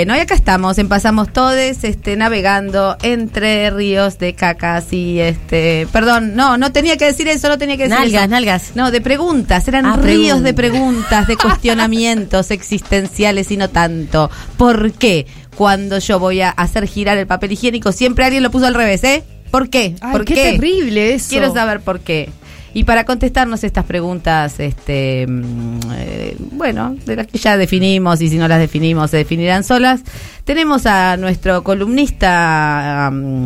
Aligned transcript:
Bueno, 0.00 0.16
y 0.16 0.20
acá 0.20 0.34
estamos, 0.34 0.78
en 0.78 0.88
Pasamos 0.88 1.30
Todes, 1.30 1.84
este, 1.84 2.16
navegando 2.16 2.96
entre 3.02 3.68
ríos 3.68 4.18
de 4.18 4.32
cacas 4.32 4.94
y 4.94 5.20
este, 5.20 5.86
perdón, 5.92 6.34
no, 6.34 6.56
no 6.56 6.72
tenía 6.72 6.96
que 6.96 7.04
decir 7.04 7.28
eso, 7.28 7.48
no 7.50 7.58
tenía 7.58 7.76
que 7.76 7.82
decir 7.82 7.98
Nalgas, 7.98 8.22
eso. 8.22 8.30
nalgas. 8.30 8.70
No, 8.76 8.90
de 8.90 9.02
preguntas, 9.02 9.68
eran 9.68 9.84
Ah, 9.84 9.98
ríos 10.00 10.42
de 10.42 10.54
preguntas. 10.54 11.26
de 11.26 11.36
cuestionamientos 11.42 12.50
existenciales 12.50 13.50
y 13.50 13.58
no 13.58 13.68
tanto. 13.68 14.30
¿Por 14.56 14.92
qué 14.92 15.26
cuando 15.54 15.98
yo 15.98 16.18
voy 16.18 16.40
a 16.40 16.48
hacer 16.48 16.86
girar 16.86 17.18
el 17.18 17.26
papel 17.26 17.52
higiénico 17.52 17.92
siempre 17.92 18.24
alguien 18.24 18.42
lo 18.42 18.50
puso 18.50 18.64
al 18.66 18.74
revés, 18.74 19.04
eh? 19.04 19.22
¿Por 19.50 19.68
qué? 19.68 19.96
Ay, 20.00 20.12
¿Por 20.12 20.24
qué, 20.24 20.34
terrible 20.52 21.12
eso. 21.12 21.26
Quiero 21.28 21.52
saber 21.52 21.80
por 21.80 22.00
qué. 22.00 22.30
Y 22.72 22.84
para 22.84 23.04
contestarnos 23.04 23.64
estas 23.64 23.84
preguntas, 23.84 24.60
este, 24.60 25.26
mm, 25.26 25.80
eh, 25.92 26.36
bueno, 26.52 26.96
de 27.04 27.16
las 27.16 27.26
que 27.26 27.38
ya 27.38 27.56
definimos 27.56 28.20
y 28.20 28.28
si 28.28 28.38
no 28.38 28.46
las 28.46 28.60
definimos 28.60 29.10
se 29.10 29.16
definirán 29.18 29.64
solas, 29.64 30.02
tenemos 30.44 30.86
a 30.86 31.16
nuestro 31.16 31.64
columnista 31.64 33.10
mm, 33.12 33.44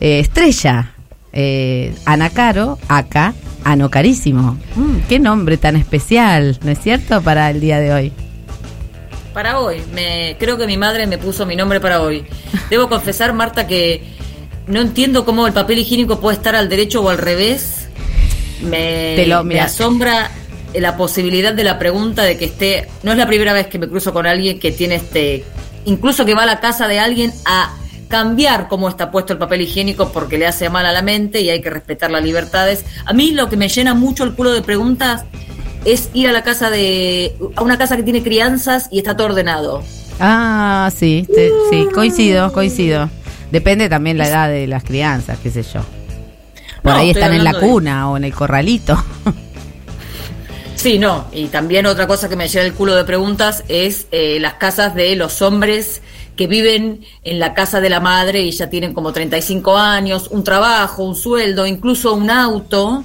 eh, 0.00 0.20
estrella, 0.20 0.94
eh, 1.32 1.94
Ana 2.06 2.30
Caro, 2.30 2.78
acá, 2.88 3.34
Ano 3.64 3.90
Carísimo. 3.90 4.58
Mm, 4.74 4.96
qué 5.08 5.18
nombre 5.18 5.56
tan 5.58 5.76
especial, 5.76 6.58
¿no 6.62 6.70
es 6.70 6.80
cierto? 6.80 7.20
Para 7.22 7.50
el 7.50 7.60
día 7.60 7.78
de 7.78 7.92
hoy. 7.92 8.12
Para 9.34 9.60
hoy, 9.60 9.82
me, 9.94 10.36
creo 10.38 10.58
que 10.58 10.66
mi 10.66 10.76
madre 10.76 11.06
me 11.06 11.18
puso 11.18 11.46
mi 11.46 11.56
nombre 11.56 11.80
para 11.80 12.02
hoy. 12.02 12.24
Debo 12.68 12.88
confesar, 12.88 13.32
Marta, 13.32 13.66
que 13.66 14.02
no 14.66 14.80
entiendo 14.80 15.24
cómo 15.24 15.46
el 15.46 15.52
papel 15.52 15.78
higiénico 15.78 16.20
puede 16.20 16.36
estar 16.36 16.54
al 16.54 16.68
derecho 16.68 17.02
o 17.02 17.08
al 17.08 17.18
revés. 17.18 17.81
Me, 18.62 19.14
Te 19.16 19.26
lo- 19.26 19.44
me 19.44 19.54
mira. 19.54 19.64
asombra 19.64 20.30
la 20.74 20.96
posibilidad 20.96 21.52
de 21.52 21.64
la 21.64 21.78
pregunta 21.78 22.22
de 22.22 22.36
que 22.38 22.46
esté. 22.46 22.88
No 23.02 23.12
es 23.12 23.18
la 23.18 23.26
primera 23.26 23.52
vez 23.52 23.66
que 23.66 23.78
me 23.78 23.88
cruzo 23.88 24.12
con 24.12 24.26
alguien 24.26 24.58
que 24.58 24.72
tiene 24.72 24.96
este. 24.96 25.44
Incluso 25.84 26.24
que 26.24 26.34
va 26.34 26.44
a 26.44 26.46
la 26.46 26.60
casa 26.60 26.86
de 26.88 26.98
alguien 26.98 27.32
a 27.44 27.74
cambiar 28.08 28.68
cómo 28.68 28.88
está 28.88 29.10
puesto 29.10 29.32
el 29.32 29.38
papel 29.38 29.62
higiénico 29.62 30.12
porque 30.12 30.36
le 30.38 30.46
hace 30.46 30.68
mal 30.68 30.84
a 30.86 30.92
la 30.92 31.00
mente 31.02 31.40
y 31.40 31.48
hay 31.50 31.60
que 31.62 31.70
respetar 31.70 32.10
las 32.10 32.22
libertades. 32.22 32.84
A 33.06 33.12
mí 33.12 33.30
lo 33.32 33.48
que 33.48 33.56
me 33.56 33.68
llena 33.68 33.94
mucho 33.94 34.24
el 34.24 34.34
culo 34.34 34.52
de 34.52 34.62
preguntas 34.62 35.24
es 35.84 36.10
ir 36.14 36.28
a 36.28 36.32
la 36.32 36.42
casa 36.42 36.70
de. 36.70 37.34
a 37.56 37.62
una 37.62 37.76
casa 37.78 37.96
que 37.96 38.02
tiene 38.02 38.22
crianzas 38.22 38.88
y 38.92 38.98
está 38.98 39.16
todo 39.16 39.28
ordenado. 39.28 39.82
Ah, 40.20 40.90
sí, 40.94 41.26
te- 41.34 41.50
sí, 41.70 41.88
coincido, 41.92 42.52
coincido. 42.52 43.10
Depende 43.50 43.88
también 43.88 44.16
la 44.18 44.28
edad 44.28 44.48
de 44.48 44.66
las 44.66 44.84
crianzas, 44.84 45.38
qué 45.42 45.50
sé 45.50 45.62
yo. 45.62 45.80
Por 46.82 46.92
No, 46.92 46.98
ahí 46.98 47.10
están 47.10 47.32
en 47.34 47.44
la 47.44 47.52
de- 47.52 47.60
cuna 47.60 48.10
o 48.10 48.16
en 48.16 48.24
el 48.24 48.34
corralito. 48.34 49.02
Sí, 50.74 50.98
no. 50.98 51.26
Y 51.32 51.46
también 51.46 51.86
otra 51.86 52.08
cosa 52.08 52.28
que 52.28 52.34
me 52.34 52.48
llena 52.48 52.64
el 52.66 52.72
culo 52.74 52.96
de 52.96 53.04
preguntas 53.04 53.62
es 53.68 54.06
eh, 54.10 54.38
las 54.40 54.54
casas 54.54 54.94
de 54.96 55.14
los 55.14 55.40
hombres 55.40 56.02
que 56.34 56.48
viven 56.48 57.02
en 57.22 57.38
la 57.38 57.54
casa 57.54 57.80
de 57.80 57.88
la 57.88 58.00
madre 58.00 58.42
y 58.42 58.50
ya 58.50 58.68
tienen 58.68 58.92
como 58.92 59.12
35 59.12 59.76
años, 59.78 60.26
un 60.32 60.42
trabajo, 60.42 61.04
un 61.04 61.14
sueldo, 61.14 61.66
incluso 61.66 62.14
un 62.14 62.30
auto 62.30 63.04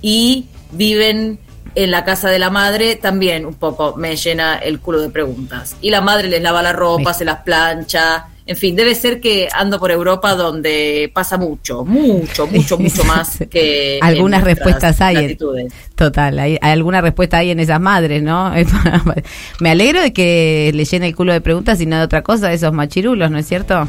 y 0.00 0.46
viven 0.72 1.38
en 1.74 1.90
la 1.90 2.02
casa 2.04 2.30
de 2.30 2.38
la 2.38 2.48
madre 2.50 2.96
también 2.96 3.44
un 3.44 3.54
poco 3.54 3.94
me 3.96 4.16
llena 4.16 4.56
el 4.56 4.80
culo 4.80 5.00
de 5.00 5.10
preguntas. 5.10 5.76
Y 5.82 5.90
la 5.90 6.00
madre 6.00 6.28
les 6.28 6.40
lava 6.40 6.62
la 6.62 6.72
ropa, 6.72 7.10
Me- 7.10 7.14
se 7.14 7.26
las 7.26 7.40
plancha, 7.42 8.28
en 8.48 8.56
fin, 8.56 8.74
debe 8.74 8.94
ser 8.94 9.20
que 9.20 9.46
ando 9.52 9.78
por 9.78 9.90
Europa 9.90 10.34
donde 10.34 11.10
pasa 11.12 11.36
mucho, 11.36 11.84
mucho, 11.84 12.46
mucho, 12.46 12.78
mucho 12.80 13.04
más 13.04 13.38
que... 13.50 13.98
Algunas 14.00 14.42
respuestas 14.42 15.00
hay. 15.02 15.16
en- 15.16 15.22
latitudes. 15.22 15.72
Total, 15.94 16.38
hay, 16.38 16.58
hay 16.60 16.72
alguna 16.72 17.00
respuesta 17.02 17.36
hay 17.38 17.50
en 17.50 17.60
esas 17.60 17.78
madres, 17.78 18.22
¿no? 18.22 18.50
Me 19.60 19.70
alegro 19.70 20.00
de 20.00 20.14
que 20.14 20.70
le 20.74 20.84
llene 20.86 21.08
el 21.08 21.14
culo 21.14 21.34
de 21.34 21.42
preguntas 21.42 21.78
y 21.82 21.86
no 21.86 21.98
de 21.98 22.02
otra 22.04 22.22
cosa, 22.22 22.48
de 22.48 22.54
esos 22.54 22.72
machirulos, 22.72 23.30
¿no 23.30 23.36
es 23.38 23.46
cierto? 23.46 23.86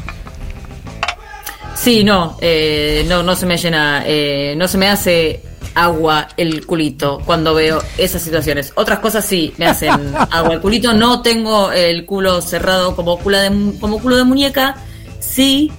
Sí, 1.74 2.04
no, 2.04 2.36
eh, 2.42 3.06
no, 3.08 3.22
no 3.22 3.34
se 3.34 3.46
me 3.46 3.56
llena, 3.56 4.02
eh, 4.06 4.54
no 4.58 4.68
se 4.68 4.76
me 4.76 4.88
hace 4.88 5.40
agua 5.74 6.28
el 6.36 6.66
culito 6.66 7.20
cuando 7.24 7.54
veo 7.54 7.82
esas 7.98 8.22
situaciones. 8.22 8.72
Otras 8.76 8.98
cosas 9.00 9.24
sí 9.24 9.52
me 9.58 9.66
hacen 9.66 9.92
agua 10.30 10.54
el 10.54 10.60
culito. 10.60 10.92
No 10.92 11.22
tengo 11.22 11.72
el 11.72 12.04
culo 12.06 12.40
cerrado 12.40 12.96
como 12.96 13.18
culo 13.18 13.38
de, 13.38 13.78
como 13.80 14.00
culo 14.00 14.16
de 14.16 14.24
muñeca. 14.24 14.76
Sí, 15.18 15.70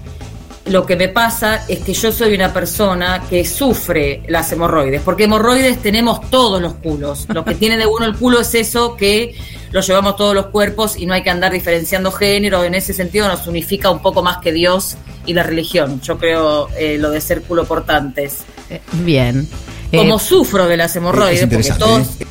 lo 0.65 0.85
que 0.85 0.95
me 0.95 1.09
pasa 1.09 1.65
es 1.67 1.79
que 1.79 1.93
yo 1.93 2.11
soy 2.11 2.35
una 2.35 2.53
persona 2.53 3.23
que 3.29 3.43
sufre 3.45 4.23
las 4.27 4.51
hemorroides, 4.51 5.01
porque 5.01 5.23
hemorroides 5.23 5.81
tenemos 5.81 6.29
todos 6.29 6.61
los 6.61 6.75
culos. 6.75 7.25
Lo 7.33 7.43
que 7.43 7.55
tiene 7.55 7.77
de 7.77 7.85
bueno 7.85 8.05
el 8.05 8.15
culo 8.15 8.39
es 8.41 8.53
eso 8.53 8.95
que 8.95 9.35
lo 9.71 9.81
llevamos 9.81 10.15
todos 10.17 10.35
los 10.35 10.47
cuerpos 10.47 10.97
y 10.97 11.05
no 11.05 11.13
hay 11.13 11.23
que 11.23 11.31
andar 11.31 11.51
diferenciando 11.51 12.11
género. 12.11 12.63
En 12.63 12.75
ese 12.75 12.93
sentido 12.93 13.27
nos 13.27 13.47
unifica 13.47 13.89
un 13.89 14.01
poco 14.01 14.21
más 14.21 14.37
que 14.37 14.51
Dios 14.51 14.97
y 15.25 15.33
la 15.33 15.43
religión. 15.43 15.99
Yo 16.01 16.17
creo 16.17 16.69
eh, 16.77 16.97
lo 16.99 17.09
de 17.09 17.21
ser 17.21 17.41
culo 17.41 17.65
portantes. 17.65 18.43
Eh, 18.69 18.81
bien. 18.93 19.47
Como 19.91 20.15
Eh, 20.15 20.19
sufro 20.19 20.67
de 20.67 20.77
las 20.77 20.95
hemorroides, 20.95 21.43
Es 21.43 21.47
porque 21.47 21.79
todos... 21.79 22.07
¿eh? 22.19 22.27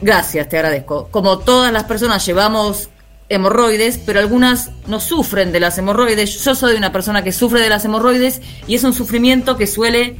Gracias, 0.00 0.48
te 0.48 0.56
agradezco. 0.56 1.08
Como 1.10 1.38
todas 1.38 1.72
las 1.72 1.84
personas 1.84 2.24
llevamos 2.26 2.88
hemorroides, 3.28 3.98
pero 3.98 4.20
algunas 4.20 4.70
no 4.86 5.00
sufren 5.00 5.52
de 5.52 5.60
las 5.60 5.78
hemorroides. 5.78 6.44
Yo 6.44 6.54
soy 6.54 6.76
una 6.76 6.92
persona 6.92 7.24
que 7.24 7.32
sufre 7.32 7.60
de 7.60 7.68
las 7.68 7.84
hemorroides 7.84 8.40
y 8.66 8.74
es 8.74 8.84
un 8.84 8.92
sufrimiento 8.92 9.56
que 9.56 9.66
suele 9.66 10.16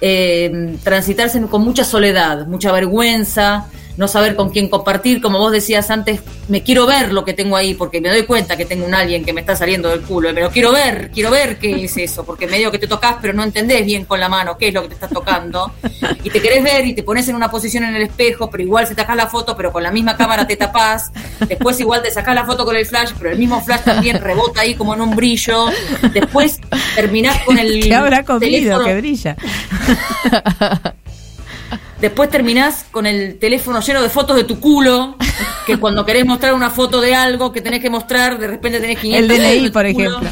eh, 0.00 0.76
transitarse 0.82 1.40
con 1.42 1.62
mucha 1.62 1.84
soledad, 1.84 2.46
mucha 2.46 2.72
vergüenza, 2.72 3.66
no 3.98 4.08
saber 4.08 4.34
con 4.36 4.48
quién 4.48 4.68
compartir. 4.70 5.20
Como 5.20 5.38
vos 5.38 5.52
decías 5.52 5.90
antes, 5.90 6.20
me 6.48 6.62
quiero 6.62 6.86
ver 6.86 7.12
lo 7.12 7.24
que 7.24 7.34
tengo 7.34 7.56
ahí 7.56 7.74
porque 7.74 8.00
me 8.00 8.08
doy 8.08 8.22
cuenta 8.24 8.56
que 8.56 8.64
tengo 8.64 8.86
un 8.86 8.94
alguien 8.94 9.24
que 9.24 9.32
me 9.34 9.42
está 9.42 9.54
saliendo 9.56 9.90
del 9.90 10.00
culo. 10.00 10.32
Me 10.32 10.40
lo 10.40 10.50
quiero 10.50 10.72
ver, 10.72 11.10
quiero 11.12 11.30
ver 11.30 11.58
qué 11.58 11.84
es 11.84 11.96
eso, 11.98 12.24
porque 12.24 12.46
medio 12.46 12.70
que 12.70 12.78
te 12.78 12.86
tocas 12.86 13.16
pero 13.20 13.34
no 13.34 13.42
entendés 13.42 13.84
bien 13.84 14.06
con 14.06 14.18
la 14.20 14.28
mano 14.30 14.56
qué 14.56 14.68
es 14.68 14.74
lo 14.74 14.82
que 14.82 14.88
te 14.88 14.94
estás 14.94 15.10
tocando. 15.10 15.72
Y 16.24 16.30
te 16.30 16.40
querés 16.40 16.62
ver 16.64 16.86
y 16.86 16.94
te 16.94 17.02
pones 17.02 17.28
en 17.28 17.34
una 17.34 17.50
posición 17.50 17.84
en 17.84 17.94
el 17.96 18.02
espejo, 18.02 18.48
pero 18.48 18.62
igual 18.62 18.86
se 18.86 18.94
sacás 18.94 19.16
la 19.16 19.26
foto, 19.26 19.56
pero 19.56 19.72
con 19.72 19.82
la 19.82 19.90
misma 19.90 20.16
cámara 20.16 20.46
te 20.46 20.56
tapás, 20.56 21.10
después 21.48 21.78
igual 21.80 22.00
te 22.02 22.10
sacás 22.10 22.34
la 22.34 22.44
foto 22.46 22.64
con 22.64 22.76
el 22.76 22.86
flash, 22.86 23.10
pero 23.18 23.30
el 23.30 23.38
mismo 23.38 23.60
flash 23.64 23.80
también 23.82 24.20
rebota 24.22 24.60
ahí 24.60 24.74
como 24.74 24.94
en 24.94 25.00
un 25.00 25.16
brillo, 25.16 25.66
después 26.12 26.60
terminás 26.94 27.42
con 27.44 27.58
el 27.58 27.80
¿Qué 27.82 27.94
habrá 27.94 28.22
comido 28.24 28.78
teléfono- 28.78 28.84
que 28.84 28.94
brilla? 28.96 29.36
Después 32.00 32.30
terminás 32.30 32.84
con 32.90 33.06
el 33.06 33.38
teléfono 33.38 33.80
lleno 33.80 34.02
de 34.02 34.08
fotos 34.08 34.36
de 34.36 34.44
tu 34.44 34.60
culo, 34.60 35.16
que 35.66 35.76
cuando 35.80 36.06
querés 36.06 36.24
mostrar 36.24 36.54
una 36.54 36.70
foto 36.70 37.00
de 37.00 37.14
algo 37.14 37.50
que 37.52 37.60
tenés 37.60 37.80
que 37.80 37.90
mostrar, 37.90 38.38
de 38.38 38.46
repente 38.46 38.80
tenés 38.80 38.98
500 38.98 39.22
El 39.22 39.28
de 39.28 39.48
DNI, 39.48 39.66
tu 39.66 39.72
por 39.72 39.86
ejemplo. 39.86 40.20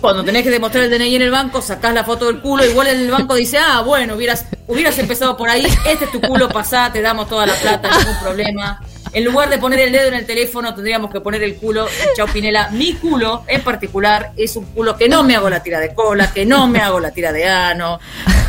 Cuando 0.00 0.22
tenés 0.22 0.42
que 0.42 0.50
demostrar 0.50 0.84
el 0.84 0.90
DNI 0.90 1.16
en 1.16 1.22
el 1.22 1.30
banco, 1.30 1.62
sacás 1.62 1.94
la 1.94 2.04
foto 2.04 2.26
del 2.26 2.40
culo, 2.40 2.62
igual 2.62 2.88
en 2.88 3.00
el 3.00 3.10
banco 3.10 3.34
dice, 3.34 3.56
ah, 3.56 3.80
bueno, 3.80 4.16
hubieras, 4.16 4.44
hubieras 4.66 4.98
empezado 4.98 5.34
por 5.34 5.48
ahí, 5.48 5.64
este 5.86 6.04
es 6.04 6.12
tu 6.12 6.20
culo, 6.20 6.46
pasá, 6.50 6.92
te 6.92 7.00
damos 7.00 7.26
toda 7.26 7.46
la 7.46 7.54
plata, 7.54 7.88
ningún 7.98 8.18
problema. 8.20 8.82
En 9.14 9.24
lugar 9.24 9.48
de 9.48 9.58
poner 9.58 9.78
el 9.78 9.92
dedo 9.92 10.08
en 10.08 10.14
el 10.14 10.26
teléfono, 10.26 10.74
tendríamos 10.74 11.08
que 11.08 11.20
poner 11.20 11.42
el 11.44 11.54
culo. 11.54 11.86
Chao 12.16 12.26
Pinela, 12.26 12.70
mi 12.70 12.94
culo 12.94 13.44
en 13.46 13.62
particular 13.62 14.32
es 14.36 14.56
un 14.56 14.64
culo 14.66 14.96
que 14.96 15.08
no 15.08 15.22
me 15.22 15.36
hago 15.36 15.48
la 15.48 15.62
tira 15.62 15.78
de 15.78 15.94
cola, 15.94 16.32
que 16.32 16.44
no 16.44 16.66
me 16.66 16.80
hago 16.80 16.98
la 16.98 17.12
tira 17.12 17.32
de 17.32 17.46
ano, 17.48 18.00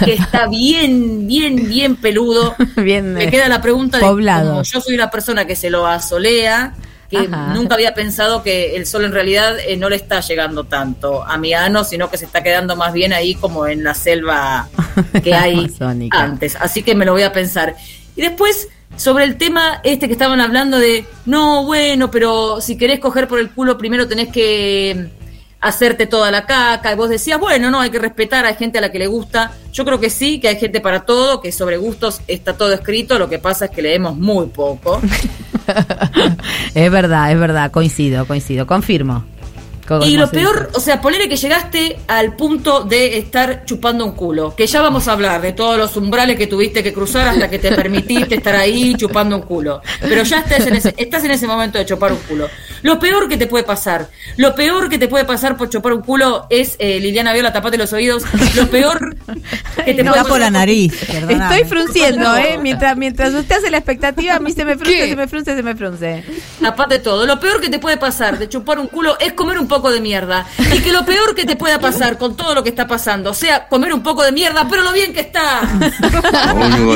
que 0.03 0.13
está 0.13 0.47
bien, 0.47 1.27
bien, 1.27 1.69
bien 1.69 1.95
peludo. 1.95 2.55
Bien, 2.77 3.13
me 3.13 3.25
eh, 3.25 3.31
queda 3.31 3.47
la 3.47 3.61
pregunta 3.61 3.97
de 3.97 4.03
poblado. 4.03 4.49
como 4.49 4.63
yo 4.63 4.81
soy 4.81 4.95
una 4.95 5.09
persona 5.09 5.45
que 5.45 5.55
se 5.55 5.69
lo 5.69 5.85
asolea, 5.85 6.73
que 7.09 7.17
Ajá. 7.17 7.53
nunca 7.53 7.75
había 7.75 7.93
pensado 7.93 8.41
que 8.41 8.75
el 8.75 8.85
sol 8.87 9.05
en 9.05 9.11
realidad 9.11 9.57
eh, 9.59 9.77
no 9.77 9.89
le 9.89 9.95
está 9.95 10.19
llegando 10.19 10.63
tanto 10.63 11.23
a 11.23 11.37
mi 11.37 11.53
ano, 11.53 11.83
sino 11.83 12.09
que 12.09 12.17
se 12.17 12.25
está 12.25 12.41
quedando 12.41 12.75
más 12.75 12.91
bien 12.91 13.13
ahí 13.13 13.35
como 13.35 13.67
en 13.67 13.83
la 13.83 13.93
selva 13.93 14.67
que 15.23 15.33
hay 15.35 15.71
antes. 16.11 16.57
Así 16.59 16.81
que 16.81 16.95
me 16.95 17.05
lo 17.05 17.13
voy 17.13 17.23
a 17.23 17.31
pensar. 17.31 17.75
Y 18.15 18.21
después, 18.21 18.69
sobre 18.95 19.25
el 19.25 19.37
tema 19.37 19.81
este 19.83 20.07
que 20.07 20.13
estaban 20.13 20.39
hablando 20.39 20.79
de, 20.79 21.05
no, 21.25 21.65
bueno, 21.65 22.09
pero 22.11 22.61
si 22.61 22.77
querés 22.77 22.99
coger 22.99 23.27
por 23.27 23.39
el 23.39 23.49
culo, 23.49 23.77
primero 23.77 24.07
tenés 24.07 24.29
que 24.29 25.09
hacerte 25.61 26.05
toda 26.07 26.31
la 26.31 26.45
caca. 26.45 26.93
Y 26.93 26.95
vos 26.95 27.09
decías, 27.09 27.39
bueno, 27.39 27.71
no, 27.71 27.81
hay 27.81 27.89
que 27.89 27.99
respetar, 27.99 28.45
hay 28.45 28.55
gente 28.55 28.77
a 28.77 28.81
la 28.81 28.91
que 28.91 28.99
le 28.99 29.07
gusta. 29.07 29.51
Yo 29.73 29.83
creo 29.83 29.99
que 29.99 30.09
sí, 30.09 30.39
que 30.39 30.47
hay 30.47 30.57
gente 30.57 30.79
para 30.79 31.05
todo, 31.05 31.41
que 31.41 31.51
sobre 31.51 31.77
gustos 31.77 32.21
está 32.27 32.53
todo 32.53 32.71
escrito, 32.73 33.19
lo 33.19 33.29
que 33.29 33.39
pasa 33.39 33.65
es 33.65 33.71
que 33.71 33.81
leemos 33.81 34.15
muy 34.15 34.47
poco. 34.47 35.01
es 36.75 36.91
verdad, 36.91 37.31
es 37.31 37.39
verdad, 37.39 37.71
coincido, 37.71 38.25
coincido, 38.25 38.67
confirmo. 38.67 39.25
Y 40.01 40.17
lo 40.17 40.29
peor, 40.29 40.69
o 40.73 40.79
sea, 40.79 40.99
ponele 40.99 41.29
que 41.29 41.37
llegaste 41.37 41.99
al 42.07 42.35
punto 42.35 42.83
de 42.83 43.19
estar 43.19 43.65
chupando 43.65 44.03
un 44.03 44.13
culo, 44.13 44.55
que 44.55 44.65
ya 44.65 44.81
vamos 44.81 45.07
a 45.07 45.11
hablar 45.11 45.41
de 45.41 45.53
todos 45.53 45.77
los 45.77 45.95
umbrales 45.95 46.37
que 46.37 46.47
tuviste 46.47 46.81
que 46.81 46.91
cruzar 46.91 47.27
hasta 47.27 47.49
que 47.49 47.59
te 47.59 47.71
permitiste 47.75 48.35
estar 48.35 48.55
ahí 48.55 48.95
chupando 48.95 49.35
un 49.35 49.43
culo. 49.43 49.81
Pero 50.01 50.23
ya 50.23 50.39
estás 50.39 50.65
en 50.65 50.75
ese, 50.75 50.93
estás 50.97 51.23
en 51.23 51.31
ese 51.31 51.45
momento 51.45 51.77
de 51.77 51.85
chupar 51.85 52.11
un 52.11 52.19
culo. 52.19 52.49
Lo 52.81 52.97
peor 52.99 53.29
que 53.29 53.37
te 53.37 53.45
puede 53.45 53.63
pasar, 53.63 54.09
lo 54.37 54.55
peor 54.55 54.89
que 54.89 54.97
te 54.97 55.07
puede 55.07 55.25
pasar 55.25 55.55
por 55.55 55.69
chupar 55.69 55.93
un 55.93 56.01
culo 56.01 56.47
es, 56.49 56.75
eh, 56.79 56.99
Liliana 56.99 57.33
Viola, 57.33 57.53
tapate 57.53 57.77
los 57.77 57.93
oídos, 57.93 58.23
lo 58.55 58.67
peor 58.67 59.15
que 59.85 59.93
te 59.93 60.03
puede 60.03 60.17
pasar. 60.17 60.27
por 60.27 60.39
la 60.39 60.49
nariz, 60.49 60.93
Estoy 61.09 61.63
frunciendo, 61.65 62.35
¿eh? 62.37 62.57
Mientras, 62.59 62.97
mientras 62.97 63.33
usted 63.33 63.57
hace 63.57 63.69
la 63.69 63.77
expectativa, 63.77 64.35
a 64.35 64.39
mí 64.39 64.51
se 64.51 64.65
me 64.65 64.75
frunce, 64.75 65.09
se 65.09 65.15
me 65.15 65.27
frunce, 65.27 65.55
se 65.55 65.63
me 65.63 65.75
frunce. 65.75 66.23
Tapate 66.59 66.99
todo. 66.99 67.25
Lo 67.25 67.39
peor 67.39 67.61
que 67.61 67.69
te 67.69 67.77
puede 67.77 67.97
pasar 67.97 68.39
de 68.39 68.49
chupar 68.49 68.79
un 68.79 68.87
culo 68.87 69.17
es 69.19 69.33
comer 69.33 69.59
un 69.59 69.67
poco 69.67 69.74
de 69.91 70.01
mierda. 70.01 70.45
Y 70.73 70.79
que 70.79 70.91
lo 70.91 71.05
peor 71.05 71.35
que 71.35 71.45
te 71.45 71.55
pueda 71.55 71.79
pasar 71.79 72.17
con 72.17 72.35
todo 72.35 72.53
lo 72.55 72.63
que 72.63 72.69
está 72.69 72.87
pasando 72.87 73.33
sea 73.33 73.67
comer 73.67 73.93
un 73.93 74.03
poco 74.03 74.23
de 74.23 74.31
mierda, 74.31 74.67
pero 74.69 74.81
lo 74.83 74.93
bien 74.93 75.13
que 75.13 75.21
está. 75.21 75.61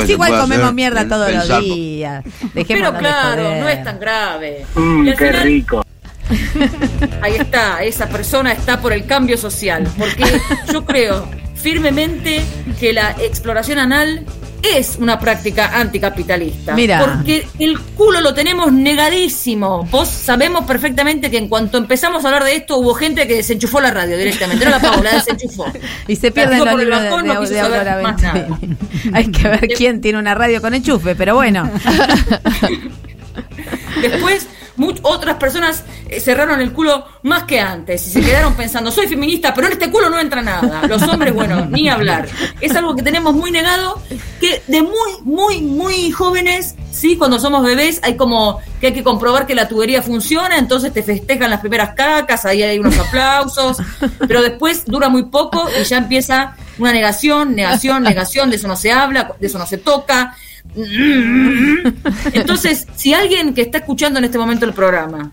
es 0.02 0.08
igual 0.08 0.40
comemos 0.40 0.72
mierda 0.72 1.06
todos 1.08 1.32
los 1.32 1.60
días. 1.60 2.24
pero 2.66 2.94
claro, 2.96 3.42
no 3.60 3.68
es 3.68 3.84
tan 3.84 3.98
grave. 4.00 4.66
Mm, 4.74 5.10
qué 5.16 5.32
rico. 5.32 5.84
Ahí 7.22 7.36
está, 7.36 7.82
esa 7.82 8.08
persona 8.08 8.52
está 8.52 8.80
por 8.80 8.92
el 8.92 9.06
cambio 9.06 9.36
social. 9.36 9.86
Porque 9.98 10.24
yo 10.72 10.84
creo 10.84 11.28
firmemente 11.54 12.42
que 12.78 12.92
la 12.92 13.10
exploración 13.12 13.78
anal 13.78 14.24
es 14.62 14.96
una 14.98 15.18
práctica 15.18 15.78
anticapitalista. 15.78 16.74
Mira. 16.74 17.04
Porque 17.04 17.46
el 17.58 17.78
culo 17.78 18.20
lo 18.20 18.34
tenemos 18.34 18.72
negadísimo. 18.72 19.84
Vos 19.90 20.08
sabemos 20.08 20.64
perfectamente 20.66 21.30
que 21.30 21.38
en 21.38 21.48
cuanto 21.48 21.78
empezamos 21.78 22.24
a 22.24 22.28
hablar 22.28 22.44
de 22.44 22.56
esto, 22.56 22.78
hubo 22.78 22.94
gente 22.94 23.26
que 23.26 23.36
desenchufó 23.36 23.80
la 23.80 23.90
radio 23.90 24.16
directamente. 24.16 24.64
No 24.64 24.70
la 24.70 24.80
pagó, 24.80 25.02
la 25.02 25.14
desenchufó. 25.14 25.66
y 26.08 26.16
se 26.16 26.30
pierde 26.30 26.58
el 26.58 26.64
de, 26.64 26.86
de, 26.86 28.76
Hay 29.12 29.30
que 29.30 29.48
ver 29.48 29.68
quién 29.76 30.00
tiene 30.00 30.18
una 30.18 30.34
radio 30.34 30.60
con 30.60 30.74
enchufe, 30.74 31.14
pero 31.14 31.34
bueno. 31.34 31.70
Después 34.02 34.46
otras 35.02 35.36
personas 35.36 35.84
eh, 36.08 36.20
cerraron 36.20 36.60
el 36.60 36.72
culo 36.72 37.04
más 37.22 37.44
que 37.44 37.60
antes 37.60 38.06
y 38.06 38.10
se 38.10 38.20
quedaron 38.20 38.54
pensando, 38.54 38.90
soy 38.90 39.06
feminista, 39.06 39.52
pero 39.54 39.66
en 39.66 39.74
este 39.74 39.90
culo 39.90 40.10
no 40.10 40.18
entra 40.18 40.42
nada. 40.42 40.86
Los 40.86 41.02
hombres, 41.02 41.34
bueno, 41.34 41.66
ni 41.66 41.88
hablar. 41.88 42.28
Es 42.60 42.74
algo 42.74 42.94
que 42.96 43.02
tenemos 43.02 43.34
muy 43.34 43.50
negado, 43.50 44.00
que 44.40 44.62
de 44.66 44.82
muy, 44.82 45.12
muy, 45.22 45.60
muy 45.60 46.10
jóvenes, 46.10 46.74
sí, 46.90 47.16
cuando 47.16 47.38
somos 47.38 47.62
bebés, 47.62 48.00
hay 48.02 48.16
como 48.16 48.60
que 48.80 48.88
hay 48.88 48.92
que 48.92 49.04
comprobar 49.04 49.46
que 49.46 49.54
la 49.54 49.68
tubería 49.68 50.02
funciona, 50.02 50.58
entonces 50.58 50.92
te 50.92 51.02
festejan 51.02 51.50
las 51.50 51.60
primeras 51.60 51.94
cacas, 51.94 52.44
ahí 52.46 52.62
hay 52.62 52.78
unos 52.78 52.98
aplausos, 52.98 53.76
pero 54.26 54.42
después 54.42 54.84
dura 54.86 55.08
muy 55.08 55.24
poco 55.24 55.68
y 55.80 55.84
ya 55.84 55.98
empieza 55.98 56.56
una 56.78 56.92
negación, 56.92 57.54
negación, 57.54 58.02
negación, 58.02 58.50
de 58.50 58.56
eso 58.56 58.68
no 58.68 58.76
se 58.76 58.90
habla, 58.90 59.34
de 59.38 59.46
eso 59.46 59.58
no 59.58 59.66
se 59.66 59.78
toca 59.78 60.34
entonces, 62.32 62.86
si 62.94 63.14
alguien 63.14 63.54
que 63.54 63.62
está 63.62 63.78
escuchando 63.78 64.18
en 64.18 64.24
este 64.26 64.38
momento 64.38 64.66
el 64.66 64.72
programa, 64.72 65.32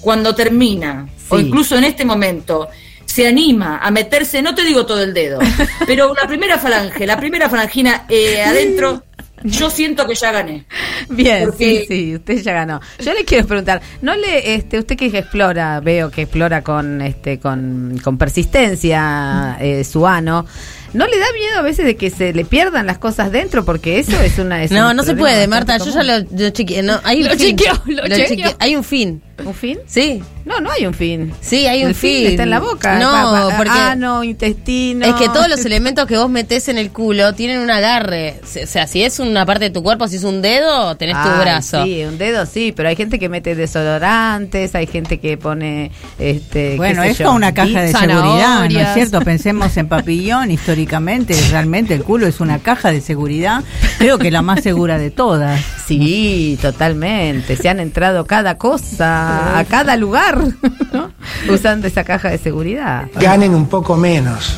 cuando 0.00 0.34
termina, 0.34 1.08
o 1.28 1.38
incluso 1.38 1.76
en 1.78 1.84
este 1.84 2.04
momento, 2.04 2.68
se 3.04 3.26
anima 3.26 3.78
a 3.78 3.90
meterse, 3.90 4.42
no 4.42 4.54
te 4.54 4.64
digo 4.64 4.86
todo 4.86 5.02
el 5.02 5.14
dedo, 5.14 5.38
pero 5.86 6.14
la 6.14 6.26
primera 6.26 6.58
falange, 6.58 7.06
la 7.06 7.18
primera 7.18 7.48
falangina 7.48 8.06
eh, 8.08 8.42
adentro, 8.42 9.04
yo 9.44 9.70
siento 9.70 10.06
que 10.06 10.14
ya 10.14 10.32
gané. 10.32 10.64
Bien, 11.08 11.50
sí, 11.56 11.84
sí, 11.88 12.14
usted 12.16 12.42
ya 12.42 12.52
ganó. 12.52 12.80
Yo 12.98 13.12
le 13.12 13.24
quiero 13.24 13.46
preguntar, 13.46 13.80
¿no 14.00 14.14
le, 14.16 14.54
este, 14.54 14.78
usted 14.78 14.96
que 14.96 15.06
explora, 15.06 15.80
veo 15.80 16.10
que 16.10 16.22
explora 16.22 16.62
con, 16.62 17.00
este, 17.00 17.38
con, 17.38 17.98
con 18.02 18.18
persistencia 18.18 19.56
eh, 19.60 19.84
su 19.84 20.06
ano, 20.06 20.46
¿No 20.92 21.06
le 21.06 21.18
da 21.18 21.26
miedo 21.32 21.58
a 21.58 21.62
veces 21.62 21.86
de 21.86 21.96
que 21.96 22.10
se 22.10 22.34
le 22.34 22.44
pierdan 22.44 22.86
las 22.86 22.98
cosas 22.98 23.32
dentro? 23.32 23.64
Porque 23.64 23.98
eso 23.98 24.20
es 24.20 24.38
una... 24.38 24.64
no, 24.66 24.92
no 24.92 25.02
se 25.02 25.14
puede, 25.14 25.46
Marta. 25.48 25.78
Yo 25.78 25.90
ya 25.90 26.02
lo, 26.02 26.18
lo 26.18 26.50
chequeé. 26.50 26.82
No, 26.82 27.00
hay 27.02 27.22
lo 27.22 27.34
chequeo, 27.34 27.72
lo, 27.86 28.06
lo 28.06 28.14
chequeo. 28.14 28.54
Hay 28.58 28.76
un 28.76 28.84
fin. 28.84 29.22
¿Un 29.44 29.54
fin? 29.54 29.78
Sí. 29.86 30.22
No, 30.44 30.60
no 30.60 30.70
hay 30.70 30.86
un 30.86 30.94
fin. 30.94 31.32
Sí, 31.40 31.66
hay 31.66 31.84
un 31.84 31.94
fin. 31.94 32.26
Está 32.26 32.42
en 32.42 32.50
la 32.50 32.60
boca. 32.60 32.98
No, 32.98 33.50
porque. 33.56 33.72
Ah, 33.72 33.94
no, 33.96 34.24
intestino. 34.24 35.06
Es 35.06 35.14
que 35.14 35.28
todos 35.28 35.48
los 35.48 35.64
elementos 35.64 36.06
que 36.06 36.16
vos 36.16 36.28
metés 36.28 36.68
en 36.68 36.78
el 36.78 36.90
culo 36.90 37.32
tienen 37.34 37.60
un 37.60 37.70
agarre. 37.70 38.40
O 38.42 38.66
sea, 38.66 38.86
si 38.86 39.02
es 39.02 39.18
una 39.20 39.46
parte 39.46 39.64
de 39.64 39.70
tu 39.70 39.82
cuerpo, 39.82 40.08
si 40.08 40.16
es 40.16 40.24
un 40.24 40.42
dedo, 40.42 40.96
tenés 40.96 41.16
tu 41.22 41.28
brazo. 41.40 41.84
Sí, 41.84 42.04
un 42.04 42.18
dedo 42.18 42.46
sí, 42.46 42.72
pero 42.76 42.88
hay 42.88 42.96
gente 42.96 43.18
que 43.18 43.28
mete 43.28 43.54
desodorantes, 43.54 44.74
hay 44.74 44.86
gente 44.86 45.18
que 45.20 45.36
pone. 45.36 45.90
este 46.18 46.76
Bueno, 46.76 47.02
es 47.02 47.20
una 47.20 47.54
caja 47.54 47.82
de 47.82 47.92
seguridad, 47.92 48.68
¿no 48.68 48.80
es 48.80 48.94
cierto? 48.94 49.20
Pensemos 49.20 49.76
en 49.76 49.88
papillón, 49.88 50.50
históricamente, 50.50 51.34
realmente 51.50 51.94
el 51.94 52.02
culo 52.02 52.26
es 52.26 52.40
una 52.40 52.58
caja 52.58 52.90
de 52.90 53.00
seguridad. 53.00 53.62
Creo 53.98 54.18
que 54.18 54.30
la 54.30 54.42
más 54.42 54.62
segura 54.62 54.98
de 54.98 55.10
todas. 55.10 55.60
Sí, 55.86 56.58
totalmente. 56.60 57.56
Se 57.56 57.68
han 57.68 57.80
entrado 57.80 58.26
cada 58.26 58.56
cosa, 58.56 59.58
a 59.58 59.64
cada 59.64 59.96
lugar, 59.96 60.31
usando 61.48 61.86
esa 61.86 62.04
caja 62.04 62.30
de 62.30 62.38
seguridad. 62.38 63.08
Ganen 63.14 63.54
un 63.54 63.68
poco 63.68 63.96
menos. 63.96 64.56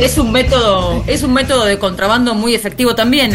Es 0.00 0.18
un 0.18 0.32
método, 0.32 1.04
es 1.06 1.22
un 1.22 1.32
método 1.32 1.64
de 1.64 1.78
contrabando 1.78 2.34
muy 2.34 2.54
efectivo 2.54 2.94
también. 2.94 3.32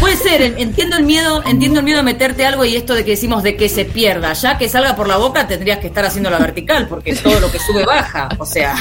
Puede 0.00 0.16
ser, 0.16 0.42
entiendo 0.58 0.96
el 0.96 1.04
miedo, 1.04 1.42
entiendo 1.46 1.80
el 1.80 1.84
miedo 1.84 1.98
de 1.98 2.04
meterte 2.04 2.44
algo 2.44 2.64
y 2.64 2.76
esto 2.76 2.94
de 2.94 3.04
que 3.04 3.12
decimos 3.12 3.42
de 3.42 3.56
que 3.56 3.68
se 3.68 3.84
pierda. 3.84 4.32
Ya 4.32 4.58
que 4.58 4.68
salga 4.68 4.96
por 4.96 5.08
la 5.08 5.16
boca 5.16 5.46
tendrías 5.46 5.78
que 5.78 5.88
estar 5.88 6.04
haciendo 6.04 6.30
la 6.30 6.38
vertical, 6.38 6.88
porque 6.88 7.14
todo 7.14 7.38
lo 7.40 7.50
que 7.50 7.58
sube 7.58 7.84
baja. 7.84 8.28
O 8.38 8.46
sea, 8.46 8.74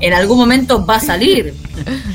en 0.00 0.12
algún 0.12 0.38
momento 0.38 0.84
va 0.84 0.96
a 0.96 1.00
salir. 1.00 1.54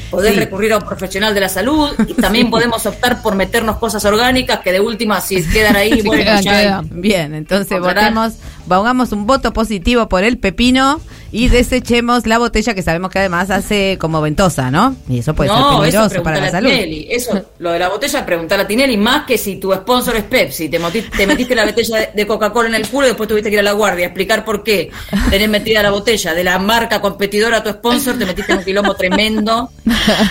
Podés 0.10 0.36
recurrir 0.36 0.74
a 0.74 0.78
un 0.78 0.84
profesional 0.84 1.34
de 1.34 1.40
la 1.40 1.50
salud 1.50 1.90
y 2.08 2.14
también 2.14 2.50
podemos 2.50 2.86
optar 2.86 3.22
por 3.22 3.36
meternos 3.36 3.78
cosas 3.78 4.04
orgánicas 4.06 4.60
que 4.60 4.72
de 4.72 4.80
última 4.80 5.22
si 5.22 5.44
quedan 5.44 5.76
ahí, 5.76 6.02
bueno, 6.06 6.42
ya 6.42 6.82
Bien, 6.90 7.34
entonces 7.34 7.80
votemos, 7.80 8.34
pongamos 8.78 9.12
un 9.12 9.28
voto 9.28 9.52
positivo 9.52 10.08
por 10.08 10.24
el 10.24 10.38
pepino 10.38 11.02
y 11.34 11.50
desechemos 11.50 12.26
la 12.26 12.38
botella 12.38 12.74
que 12.74 12.82
sabemos 12.82 13.12
que 13.12 13.20
además 13.20 13.50
hace 13.50 13.98
como 14.00 14.22
ventosa, 14.22 14.72
¿no? 14.72 14.96
Y 15.10 15.20
eso 15.20 15.36
puede 15.36 15.50
ser 15.50 15.60
peligroso 15.78 16.24
para 16.24 16.40
la 16.40 16.52
salud. 16.52 16.72
Eso, 16.72 17.48
lo 17.60 17.72
de 17.72 17.80
la 17.80 17.90
botella, 17.90 18.26
preguntar 18.26 18.62
a 18.62 18.68
Tinelli, 18.68 18.96
más 18.96 19.26
que 19.26 19.38
si 19.38 19.58
tu 19.58 19.74
sponsor 19.74 20.16
es 20.16 20.24
Pepsi, 20.24 20.70
te, 20.70 20.80
te 20.80 21.28
metiste 21.28 21.54
la 21.54 21.66
botella 21.66 22.12
de 22.16 22.26
Coca-Cola 22.26 22.70
en 22.70 22.76
el 22.76 22.88
culo 22.88 23.08
y 23.08 23.10
después 23.10 23.28
tuviste 23.28 23.50
que 23.50 23.56
ir 23.56 23.60
a 23.60 23.64
la 23.64 23.74
guardia 23.74 24.06
a 24.06 24.08
explicar 24.08 24.46
por 24.46 24.64
qué 24.64 24.90
tenés 25.30 25.50
metida 25.50 25.84
la 25.84 25.92
botella 25.92 26.34
de 26.34 26.44
la 26.46 26.58
marca 26.58 27.02
competidora 27.02 27.58
a 27.58 27.64
tu 27.64 27.72
sponsor, 27.72 28.18
te 28.18 28.26
metiste 28.26 28.54
en 28.54 28.60
un 28.60 28.64
quilombo 28.64 28.96
tremendo. 28.96 29.70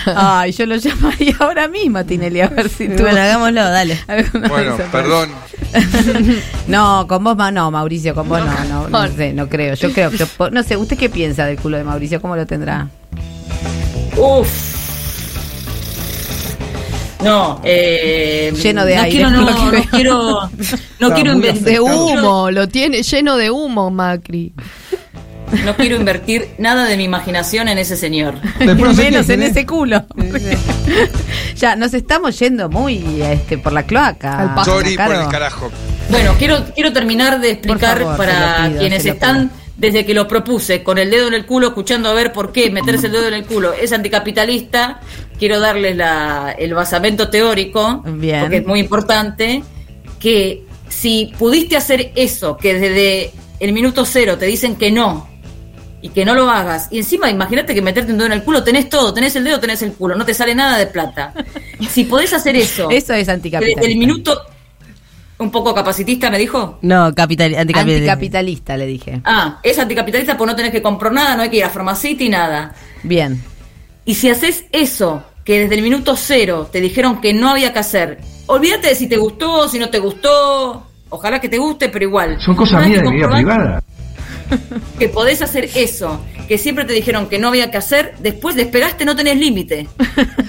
Ay, 0.07 0.51
yo 0.51 0.65
lo 0.65 0.77
llamaría 0.77 1.35
ahora 1.39 1.67
mismo 1.67 1.99
a 1.99 2.03
Tinelli 2.03 2.41
a 2.41 2.47
ver 2.47 2.69
si 2.69 2.87
tú... 2.87 3.03
Bueno, 3.03 3.21
hagámoslo, 3.21 3.69
dale. 3.69 3.99
Bueno, 4.49 4.77
perdón. 4.91 5.29
no, 6.67 7.05
con 7.07 7.23
vos 7.23 7.37
no, 7.51 7.71
Mauricio, 7.71 8.13
con 8.13 8.27
vos 8.27 8.39
no, 8.39 8.65
no, 8.65 8.89
no, 8.89 9.07
sé, 9.07 9.33
no 9.33 9.47
creo. 9.47 9.75
Yo 9.75 9.91
creo, 9.91 10.11
no 10.51 10.63
sé, 10.63 10.77
¿usted 10.77 10.97
qué 10.97 11.09
piensa 11.09 11.45
del 11.45 11.57
culo 11.57 11.77
de 11.77 11.83
Mauricio? 11.83 12.21
¿Cómo 12.21 12.35
lo 12.35 12.45
tendrá? 12.45 12.89
Uf. 14.17 14.71
No, 17.23 17.61
eh, 17.63 18.51
lleno 18.61 18.83
de 18.83 18.97
aire. 18.97 19.11
Quiero, 19.11 19.29
no, 19.31 19.41
no, 19.41 19.55
quiero, 19.91 20.49
no 20.99 21.13
quiero. 21.13 21.35
De 21.35 21.79
humo, 21.79 22.49
lo 22.51 22.67
tiene 22.67 23.03
lleno 23.03 23.37
de 23.37 23.51
humo, 23.51 23.91
Macri. 23.91 24.53
No 25.65 25.75
quiero 25.75 25.95
invertir 25.95 26.49
nada 26.57 26.85
de 26.85 26.97
mi 26.97 27.03
imaginación 27.03 27.67
en 27.67 27.77
ese 27.77 27.97
señor. 27.97 28.35
Menos 28.59 29.29
en 29.29 29.43
ese 29.43 29.65
culo. 29.65 30.05
ya, 31.55 31.75
nos 31.75 31.93
estamos 31.93 32.37
yendo 32.39 32.69
muy 32.69 33.21
este, 33.21 33.57
por 33.57 33.73
la 33.73 33.83
cloaca. 33.83 34.55
Sorry 34.63 34.95
por 34.95 35.15
el 35.15 35.27
carajo. 35.27 35.71
Bueno, 36.09 36.35
quiero, 36.37 36.65
quiero 36.73 36.91
terminar 36.93 37.39
de 37.39 37.51
explicar 37.51 38.17
para 38.17 38.71
quienes 38.77 39.05
están 39.05 39.51
desde 39.77 40.05
que 40.05 40.13
lo 40.13 40.27
propuse, 40.27 40.83
con 40.83 40.99
el 40.99 41.09
dedo 41.09 41.27
en 41.27 41.33
el 41.33 41.47
culo, 41.47 41.69
escuchando 41.69 42.09
a 42.09 42.13
ver 42.13 42.31
por 42.31 42.51
qué 42.51 42.69
meterse 42.69 43.07
el 43.07 43.13
dedo 43.13 43.27
en 43.27 43.33
el 43.33 43.45
culo 43.45 43.73
es 43.73 43.91
anticapitalista, 43.91 44.99
quiero 45.39 45.59
darles 45.59 45.97
la, 45.97 46.55
el 46.57 46.75
basamento 46.75 47.29
teórico, 47.29 48.03
porque 48.03 48.57
es 48.57 48.65
muy 48.67 48.79
importante, 48.79 49.63
que 50.19 50.65
si 50.87 51.33
pudiste 51.39 51.77
hacer 51.77 52.11
eso, 52.13 52.57
que 52.57 52.75
desde 52.75 53.31
el 53.59 53.73
minuto 53.73 54.05
cero 54.05 54.37
te 54.37 54.45
dicen 54.45 54.75
que 54.75 54.91
no, 54.91 55.30
y 56.01 56.09
que 56.09 56.25
no 56.25 56.33
lo 56.33 56.49
hagas, 56.49 56.87
y 56.91 56.97
encima 56.97 57.29
imagínate 57.29 57.73
que 57.73 57.81
meterte 57.81 58.11
un 58.11 58.17
dedo 58.17 58.27
en 58.27 58.33
el 58.33 58.43
culo, 58.43 58.63
tenés 58.63 58.89
todo, 58.89 59.13
tenés 59.13 59.35
el 59.35 59.43
dedo, 59.43 59.59
tenés 59.59 59.81
el 59.81 59.93
culo, 59.93 60.15
no 60.15 60.25
te 60.25 60.33
sale 60.33 60.55
nada 60.55 60.77
de 60.77 60.87
plata. 60.87 61.33
Si 61.89 62.05
podés 62.05 62.31
hacer 62.31 62.55
eso, 62.55 62.89
eso 62.89 63.13
es 63.13 63.27
anticapitalista. 63.27 63.81
Desde 63.81 63.93
el 63.93 63.99
minuto 63.99 64.45
un 65.41 65.51
poco 65.51 65.73
capacitista, 65.73 66.29
me 66.29 66.37
dijo. 66.37 66.77
No, 66.83 67.13
capital, 67.13 67.55
anticapitalista. 67.55 68.13
anticapitalista, 68.13 68.77
le 68.77 68.85
dije. 68.85 69.21
Ah, 69.25 69.59
es 69.63 69.77
anticapitalista 69.79 70.37
porque 70.37 70.51
no 70.51 70.55
tenés 70.55 70.71
que 70.71 70.81
comprar 70.81 71.11
nada, 71.11 71.35
no 71.35 71.41
hay 71.41 71.49
que 71.49 71.57
ir 71.57 71.63
a 71.65 71.69
Pharmacity, 71.69 72.29
nada. 72.29 72.73
Bien. 73.03 73.41
Y 74.05 74.15
si 74.15 74.29
haces 74.29 74.65
eso, 74.71 75.23
que 75.43 75.59
desde 75.59 75.75
el 75.75 75.81
minuto 75.81 76.15
cero 76.15 76.69
te 76.71 76.79
dijeron 76.79 77.19
que 77.19 77.33
no 77.33 77.49
había 77.49 77.73
que 77.73 77.79
hacer, 77.79 78.19
olvídate 78.45 78.89
de 78.89 78.95
si 78.95 79.07
te 79.07 79.17
gustó, 79.17 79.67
si 79.67 79.79
no 79.79 79.89
te 79.89 79.99
gustó, 79.99 80.87
ojalá 81.09 81.41
que 81.41 81.49
te 81.49 81.57
guste, 81.57 81.89
pero 81.89 82.05
igual. 82.05 82.37
Son 82.45 82.55
cosas 82.55 82.87
mías 82.87 83.01
de 83.01 83.11
vida 83.11 83.29
privada. 83.29 83.83
que 84.99 85.09
podés 85.09 85.41
hacer 85.41 85.69
eso, 85.75 86.23
que 86.47 86.57
siempre 86.57 86.85
te 86.85 86.93
dijeron 86.93 87.27
que 87.27 87.39
no 87.39 87.47
había 87.47 87.71
que 87.71 87.77
hacer, 87.77 88.15
después 88.19 88.55
despegaste, 88.55 89.05
no 89.05 89.15
tenés 89.15 89.37
límite. 89.37 89.87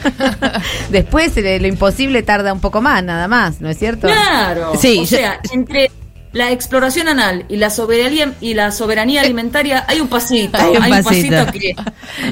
después 0.91 1.37
eh, 1.37 1.61
lo 1.61 1.67
imposible 1.67 2.23
tarda 2.23 2.53
un 2.53 2.61
poco 2.61 2.81
más, 2.81 3.03
nada 3.03 3.29
más, 3.29 3.61
¿no 3.61 3.69
es 3.69 3.79
cierto? 3.79 4.09
Claro. 4.09 4.73
Sí, 4.79 5.01
o 5.01 5.07
sea, 5.07 5.41
entre 5.53 5.91
la 6.33 6.51
exploración 6.51 7.09
anal 7.09 7.45
y 7.49 7.57
la 7.57 7.71
soberanía 7.71 8.35
y 8.41 8.55
la 8.55 8.73
soberanía 8.73 9.21
alimentaria 9.21 9.85
hay 9.87 10.01
un 10.01 10.09
pasito, 10.09 10.59
hay 10.59 10.93
un, 10.93 11.05
pasito. 11.05 11.47
que 11.53 11.75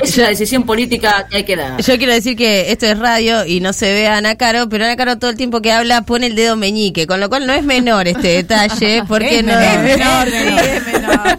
es 0.02 0.16
una 0.18 0.28
decisión 0.28 0.64
política 0.64 1.26
que 1.30 1.38
hay 1.38 1.44
que 1.44 1.56
dar. 1.56 1.80
Yo 1.80 1.98
quiero 1.98 2.12
decir 2.12 2.36
que 2.36 2.72
esto 2.72 2.86
es 2.86 2.98
radio 2.98 3.44
y 3.44 3.60
no 3.60 3.72
se 3.72 3.92
ve 3.92 4.08
a 4.08 4.16
Ana 4.16 4.36
Caro, 4.36 4.68
pero 4.68 4.84
Ana 4.84 4.96
Caro 4.96 5.18
todo 5.18 5.30
el 5.30 5.36
tiempo 5.36 5.60
que 5.60 5.72
habla 5.72 6.02
pone 6.02 6.26
el 6.26 6.34
dedo 6.34 6.56
meñique, 6.56 7.06
con 7.06 7.20
lo 7.20 7.28
cual 7.28 7.46
no 7.46 7.52
es 7.52 7.62
menor 7.62 8.08
este 8.08 8.28
detalle, 8.28 9.04
porque 9.08 9.42
no 9.42 9.58
es 9.58 9.78
menor, 9.80 10.28
es 10.28 10.86
menor. 10.86 11.38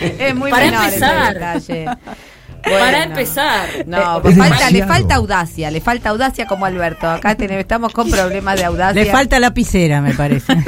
es 0.18 0.34
muy 0.34 0.50
Para 0.50 0.66
menor 0.66 0.84
empezar, 0.84 1.34
detalle. 1.34 1.86
Para 2.62 3.04
empezar. 3.04 3.68
No, 3.86 4.20
le 4.22 4.34
falta, 4.34 4.70
le 4.70 4.86
falta 4.86 5.14
audacia, 5.16 5.70
le 5.70 5.80
falta 5.80 6.10
audacia 6.10 6.46
como 6.46 6.66
Alberto. 6.66 7.08
Acá 7.08 7.34
tenemos, 7.34 7.60
estamos 7.60 7.92
con 7.92 8.10
problemas 8.10 8.56
de 8.58 8.64
audacia. 8.64 9.02
Le 9.02 9.10
falta 9.10 9.38
lapicera, 9.38 10.00
me 10.00 10.14
parece. 10.14 10.52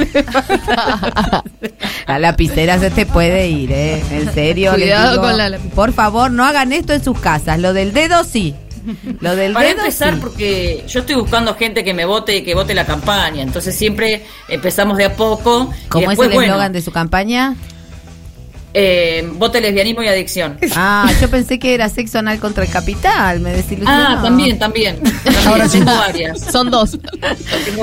la 2.07 2.19
lapicera 2.19 2.79
se 2.79 2.91
te 2.91 3.07
puede 3.07 3.49
ir, 3.49 3.73
¿eh? 3.73 4.03
En 4.11 4.33
serio. 4.33 4.73
Cuidado 4.75 5.21
con 5.21 5.37
la 5.37 5.59
Por 5.75 5.93
favor, 5.93 6.31
no 6.31 6.45
hagan 6.45 6.73
esto 6.73 6.93
en 6.93 7.03
sus 7.03 7.19
casas. 7.19 7.59
Lo 7.59 7.73
del 7.73 7.93
dedo 7.93 8.25
sí. 8.25 8.55
Lo 9.21 9.37
del 9.37 9.53
Para 9.53 9.69
dedo, 9.69 9.81
empezar, 9.81 10.19
porque 10.19 10.85
yo 10.89 11.01
estoy 11.01 11.15
buscando 11.15 11.55
gente 11.55 11.85
que 11.85 11.95
me 11.95 12.05
vote 12.05 12.37
y 12.37 12.43
que 12.43 12.55
vote 12.55 12.75
la 12.75 12.85
campaña. 12.85 13.43
Entonces 13.43 13.77
siempre 13.77 14.25
empezamos 14.49 14.99
de 14.99 15.05
a 15.05 15.17
poco. 15.17 15.73
¿Cómo 15.89 16.11
es 16.11 16.19
el 16.19 16.33
eslogan 16.33 16.73
de 16.73 16.83
su 16.83 16.91
campaña? 16.91 17.55
Eh, 18.75 19.29
vote 19.35 19.61
lesbianismo 19.61 20.02
y 20.02 20.09
adicción. 20.09 20.59
Ah, 20.75 21.09
yo 21.21 21.29
pensé 21.29 21.59
que 21.59 21.75
era 21.75 21.88
sexo 21.88 22.19
anal 22.19 22.38
contra 22.41 22.64
el 22.64 22.71
capital, 22.71 23.41
me 23.41 23.52
desilusionó. 23.52 24.19
Ah, 24.19 24.21
también, 24.23 24.59
también. 24.59 24.99
Ahora 25.47 25.69
tengo 25.69 25.95
varias. 25.95 26.41
Son 26.41 26.71
dos. 26.71 26.99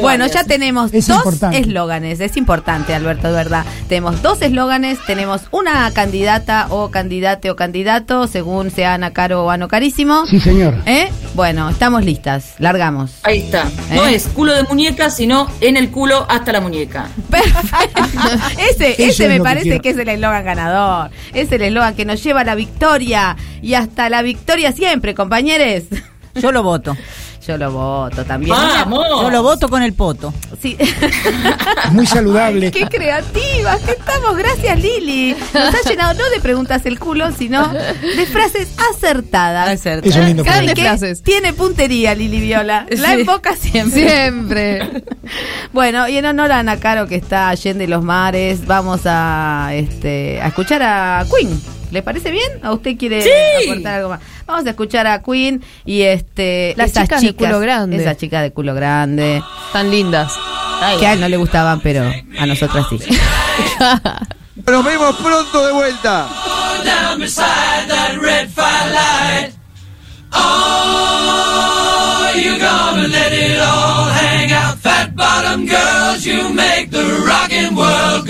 bueno, 0.01 0.25
ya 0.27 0.43
tenemos 0.43 0.91
dos 0.91 1.43
eslóganes. 1.53 2.19
Es 2.19 2.35
importante, 2.35 2.93
Alberto, 2.95 3.27
de 3.27 3.33
verdad. 3.33 3.65
Tenemos 3.87 4.21
dos 4.21 4.41
eslóganes, 4.41 4.97
tenemos 5.05 5.43
una 5.51 5.91
candidata 5.91 6.67
o 6.71 6.89
candidate 6.89 7.51
o 7.51 7.55
candidato, 7.55 8.27
según 8.27 8.71
sea 8.71 8.95
Ana 8.95 9.13
Caro 9.13 9.45
o 9.45 9.49
Ano 9.51 9.67
Carísimo. 9.67 10.25
Sí, 10.25 10.39
señor. 10.39 10.75
¿Eh? 10.85 11.09
Bueno, 11.39 11.69
estamos 11.69 12.03
listas. 12.03 12.55
Largamos. 12.59 13.19
Ahí 13.23 13.39
está. 13.39 13.63
No 13.93 14.05
¿Eh? 14.05 14.15
es 14.15 14.27
culo 14.27 14.53
de 14.53 14.63
muñeca, 14.63 15.09
sino 15.09 15.49
en 15.61 15.77
el 15.77 15.89
culo 15.89 16.25
hasta 16.27 16.51
la 16.51 16.59
muñeca. 16.59 17.07
Perfecto. 17.29 18.03
ese 18.69 19.01
ese 19.01 19.29
me 19.29 19.39
parece 19.39 19.79
que 19.79 19.91
es 19.91 19.97
el 19.97 20.09
eslogan 20.09 20.43
ganador. 20.43 21.11
Es 21.33 21.49
el 21.53 21.61
eslogan 21.61 21.95
que 21.95 22.03
nos 22.03 22.21
lleva 22.21 22.41
a 22.41 22.43
la 22.43 22.55
victoria 22.55 23.37
y 23.61 23.75
hasta 23.75 24.09
la 24.09 24.21
victoria 24.21 24.73
siempre, 24.73 25.15
compañeros. 25.15 25.85
Yo 26.35 26.51
lo 26.51 26.61
voto. 26.61 26.97
Yo 27.45 27.57
lo 27.57 27.71
voto 27.71 28.25
también. 28.25 28.55
Yo 28.55 29.29
lo 29.29 29.43
voto 29.43 29.69
con 29.69 29.81
el 29.81 29.93
poto. 29.93 30.33
Sí. 30.61 30.77
Muy 31.91 32.05
saludable. 32.05 32.71
qué 32.71 32.85
creativas 32.87 33.79
que 33.81 33.91
estamos. 33.91 34.37
Gracias, 34.37 34.79
Lili. 34.79 35.35
Nos 35.53 35.73
ha 35.73 35.89
llenado 35.89 36.13
no 36.15 36.29
de 36.29 36.39
preguntas 36.41 36.85
el 36.85 36.99
culo, 36.99 37.31
sino 37.31 37.67
de 37.69 38.25
frases 38.25 38.69
acertadas. 38.93 39.69
Acertadas. 39.69 40.73
frases. 40.75 41.23
Tiene 41.23 41.53
puntería, 41.53 42.13
Lili 42.13 42.41
Viola. 42.41 42.85
La 42.89 43.13
enfoca 43.13 43.55
siempre. 43.55 44.09
Siempre. 44.09 45.03
bueno, 45.71 46.07
y 46.07 46.17
en 46.17 46.25
honor 46.25 46.51
a 46.51 46.59
Ana 46.59 46.79
Caro, 46.79 47.07
que 47.07 47.15
está 47.15 47.49
allende 47.49 47.87
los 47.87 48.03
mares, 48.03 48.65
vamos 48.65 49.01
a, 49.05 49.69
este, 49.73 50.41
a 50.41 50.47
escuchar 50.47 50.83
a 50.83 51.25
Queen. 51.29 51.59
¿Le 51.91 52.03
parece 52.03 52.29
bien? 52.29 52.63
¿O 52.63 52.73
usted 52.73 52.97
quiere 52.97 53.23
aportar 53.63 53.95
algo 53.95 54.09
más? 54.09 54.19
Vamos 54.49 54.65
a 54.65 54.71
escuchar 54.71 55.05
a 55.05 55.21
Queen 55.21 55.63
y 55.85 56.01
este 56.01 56.73
las 56.75 56.91
chicas, 56.91 57.21
de 57.21 57.35
culo 57.35 57.59
grande. 57.59 57.97
Esas 57.97 58.17
chicas 58.17 58.41
de 58.41 58.51
culo 58.51 58.73
grande. 58.73 59.43
Tan 59.71 59.91
lindas. 59.91 60.33
que 60.99 61.05
a 61.05 61.13
él 61.13 61.21
no 61.21 61.29
le 61.29 61.37
gustaban, 61.37 61.81
pero 61.81 62.11
a 62.39 62.45
nosotras 62.47 62.87
sí. 62.89 62.97
Nos 64.65 64.83
vemos 64.83 65.15
pronto 65.17 65.67
de 65.67 65.71
vuelta. 65.71 66.27
Oh, 70.31 72.31
you 72.35 72.57
gonna 72.57 73.07
let 73.07 73.31
it 73.31 73.59
all 73.59 74.09
hang 74.09 74.51
out. 74.51 74.79
Fat 74.79 75.15
bottom 75.15 75.67
girls, 75.67 76.25
you 76.25 76.51
make 76.53 76.89
the 76.89 77.23
rocking 77.23 77.75
world 77.75 78.27